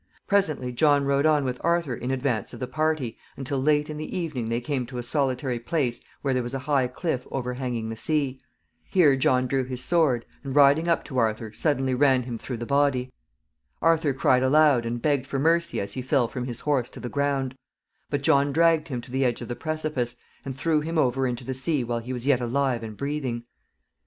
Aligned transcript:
Presently 0.25 0.71
John 0.71 1.05
rode 1.05 1.27
on 1.27 1.45
with 1.45 1.61
Arthur 1.63 1.93
in 1.93 2.09
advance 2.09 2.53
of 2.55 2.59
the 2.59 2.65
party, 2.65 3.19
until 3.37 3.61
late 3.61 3.87
in 3.87 3.97
the 3.97 4.17
evening 4.17 4.49
they 4.49 4.59
came 4.59 4.87
to 4.87 4.97
a 4.97 5.03
solitary 5.03 5.59
place 5.59 6.01
where 6.23 6.33
there 6.33 6.41
was 6.41 6.55
a 6.55 6.65
high 6.65 6.87
cliff 6.87 7.27
overhanging 7.29 7.89
the 7.89 7.95
sea. 7.95 8.41
Here 8.83 9.15
John 9.15 9.45
drew 9.45 9.63
his 9.63 9.83
sword, 9.83 10.25
and, 10.43 10.55
riding 10.55 10.87
up 10.87 11.03
to 11.03 11.19
Arthur, 11.19 11.53
suddenly 11.53 11.93
ran 11.93 12.23
him 12.23 12.39
through 12.39 12.57
the 12.57 12.65
body. 12.65 13.13
Arthur 13.79 14.11
cried 14.11 14.41
aloud, 14.41 14.87
and 14.87 14.99
begged 15.03 15.27
for 15.27 15.37
mercy 15.37 15.79
as 15.79 15.93
he 15.93 16.01
fell 16.01 16.27
from 16.27 16.45
his 16.47 16.61
horse 16.61 16.89
to 16.89 16.99
the 16.99 17.07
ground; 17.07 17.53
but 18.09 18.23
John 18.23 18.51
dragged 18.51 18.87
him 18.87 19.01
to 19.01 19.11
the 19.11 19.23
edge 19.23 19.39
of 19.39 19.49
the 19.49 19.55
precipice, 19.55 20.15
and 20.43 20.55
threw 20.55 20.81
him 20.81 20.97
over 20.97 21.27
into 21.27 21.43
the 21.43 21.53
sea 21.53 21.83
while 21.83 21.99
he 21.99 22.11
was 22.11 22.25
yet 22.25 22.41
alive 22.41 22.81
and 22.81 22.97
breathing. 22.97 23.43